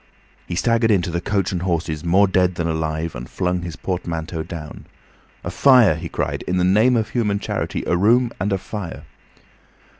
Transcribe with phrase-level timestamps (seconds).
[0.47, 4.41] He staggered into the "Coach and Horses" more dead than alive, and flung his portmanteau
[4.41, 4.87] down.
[5.43, 7.83] "A fire," he cried, "in the name of human charity!
[7.85, 9.03] A room and a fire!"